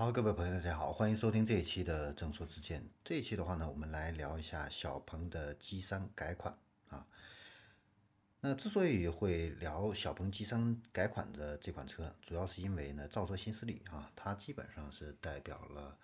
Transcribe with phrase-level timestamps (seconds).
[0.00, 2.82] 好，各位朋友，大家好，欢迎收听这一期的正说之见。
[3.04, 6.56] 这一期的话呢，我们来聊一下小鹏的 G3 改款
[6.88, 7.06] 啊。
[8.40, 15.98] 那之所以会聊小鹏 G3 改款的这款车，主要是因为呢，造车新势力啊，它基本上是代表了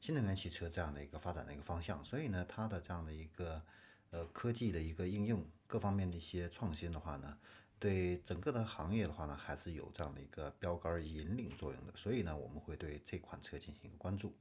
[0.00, 3.62] 新能源汽车这样的一个发展的一个方向，所以呢，它的这样的一个
[4.10, 7.38] 呃科技的一个应用，各方面的一些创新的话呢。
[7.78, 14.34] 对整个的行业的话呢，还是有这样的一个标杆引领作用的，所以呢，我们会对这款车进行关注。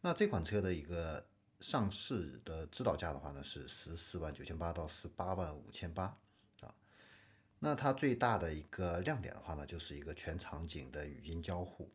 [0.00, 1.26] 那这款车的一个
[1.60, 6.16] 上市的指导价的话呢，是十四万九千八到十八万五千八
[6.62, 6.74] 啊。
[7.58, 11.90] 那它最大的一个亮点的话呢，就是一个全场景的语音交互。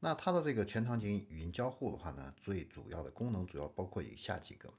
[0.00, 4.72] 那它的这个全场景语音交互的话呢，最主要的功能主要包括以下几个。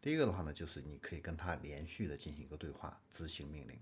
[0.00, 3.78] 第一个的话呢，就是你可以跟它连续的进行一个对话，执行命令。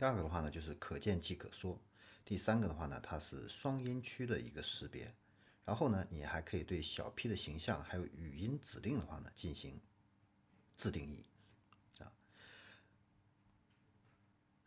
[0.00, 1.78] 第二个的话呢，就是可见即可说；
[2.24, 5.14] 第三个的话呢，它是双音区的一个识别。
[5.66, 9.78] 然后呢，你还可以对小 P 的形象还有语音指令的话呢进行
[10.74, 11.26] 自定义
[11.98, 12.10] 啊。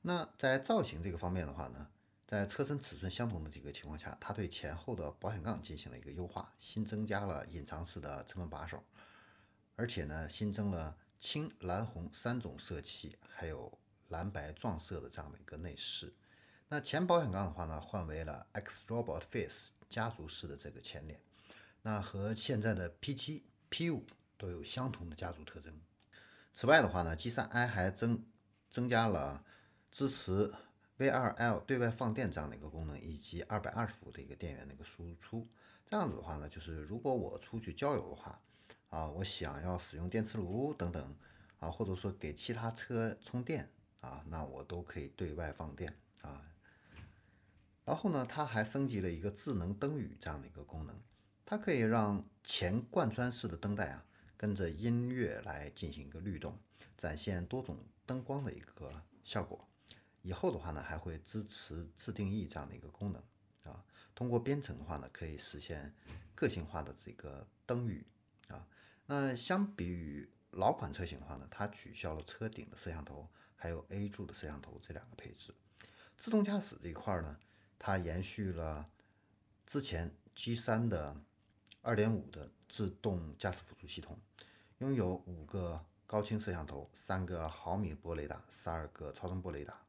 [0.03, 1.89] 那在造型这个方面的话呢，
[2.27, 8.83] 在车身尺寸相同的几个情况下，它对前后的保险杠进行了一个优化，新增加了隐藏式的车门把手，
[9.75, 13.79] 而且呢，新增了青、蓝、红三种色系，还有。
[14.13, 16.13] 蓝白撞色的这样的一个内饰，
[16.69, 21.19] 那前保险杠的话呢，换为了 X Robot Face 家族式的这个前脸，
[21.81, 24.03] 那和现在的 P7、P5
[24.37, 25.73] 都有相同的家族特征。
[26.53, 28.23] 此外的话呢，G3i 还增
[28.69, 29.43] 增加了
[29.89, 30.53] 支持
[30.99, 35.47] V2L 对外放电这样的一个功能，以及二百二十伏的一个电源的一个输出。
[35.85, 38.39] 这样子的话呢，就是如果我出去郊游的话，
[38.89, 41.17] 啊，我想要使用电磁炉等等，
[41.59, 43.69] 啊，或者说给其他车充电。
[44.03, 46.43] 啊，那我都可以对外放电啊。
[47.85, 51.01] 然后呢，它还升级了一个智能灯语这样的一个功能，
[51.45, 56.59] 它可以让前贯穿式的灯带啊跟着音乐来进行一个律动，
[56.97, 59.65] 展现多种灯光的一个效果。
[60.21, 63.23] 以后的话呢，还会支持自定义这样的一个功能
[63.71, 63.85] 啊。
[64.13, 65.93] 通过编程的话呢，可以实现
[66.35, 68.05] 个性化的这个灯语
[68.49, 68.67] 啊。
[69.05, 73.29] 那相比于老款车型的话呢，它取消了车顶的摄像头。
[73.55, 75.55] 还有 A 柱的摄像头这两个配置，
[76.17, 77.39] 自动驾驶这一块呢，
[77.79, 78.89] 它延续了
[79.65, 81.15] 之前 G3 的
[81.83, 84.19] 2.5的自动驾驶辅助系统，
[84.79, 89.79] 拥有五个高清摄像头、三个毫米波雷达、十二个超声波雷达，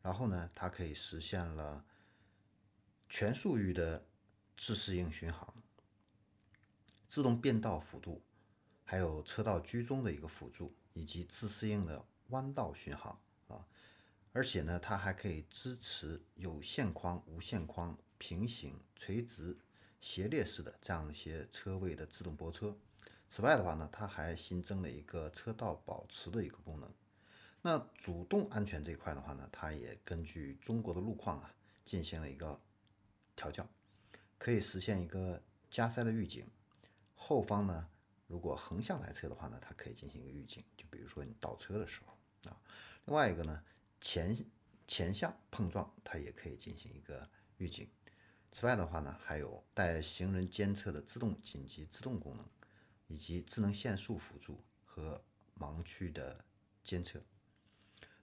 [0.00, 1.84] 然后呢，它可以实现了
[3.06, 4.02] 全速域的
[4.56, 5.52] 自适应巡航、
[7.06, 8.22] 自动变道辅助，
[8.90, 12.04] 还有车道居中的一个辅助，以及自适应的。
[12.30, 13.64] 弯道巡航啊，
[14.32, 19.56] 而且呢，它还可以支持有线框、无线框、平行、垂直、
[20.00, 22.76] 斜列式的这样一些车位的自动泊车。
[23.28, 26.92] 此外的话呢，它还新增了一个车道保持的一个功能。
[27.62, 32.60] 那主动安全这一块的话呢，它也根据中国的路况啊进行了一个
[33.36, 33.68] 调教，
[34.36, 35.40] 可以实现一个
[35.70, 36.44] 加塞的预警。
[37.14, 37.88] 后方呢，
[38.30, 42.16] 如果横向来车的话呢，它可以进行一个预警，就比如说你倒车的时候。
[42.48, 42.56] 啊，
[43.06, 43.60] 另外一个呢，
[44.00, 44.36] 前
[44.86, 47.90] 前向碰撞它也可以进行一个预警。
[48.52, 52.48] 此外的话呢，还有带行人监测的自动紧急制动功能，
[53.08, 55.24] 以及智能限速辅助和
[55.58, 56.44] 盲区的
[56.84, 57.20] 监测。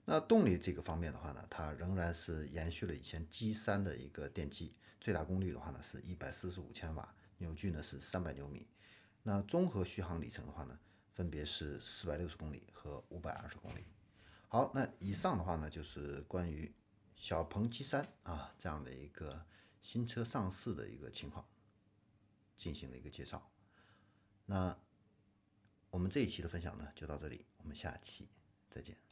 [0.06, 8.66] 那动力这个方面的话呢，它仍然是延续了以前 G3 的一个电机，最大功率的话呢是一百四十五千瓦，扭矩呢是三百牛米。
[9.28, 10.80] 那综合续航里程的话呢，
[11.12, 13.84] 分别是四百六十公里和五百二十公里。
[14.48, 16.74] 好，那以上的话呢，就是关于
[17.14, 19.44] 小鹏 G3 啊这样的一个
[19.82, 21.46] 新车上市的一个情况
[22.56, 23.50] 进行了一个介绍。
[24.46, 24.74] 那
[25.90, 28.30] 我们这一期的分享呢就到这里，我们下期
[28.70, 29.07] 再见。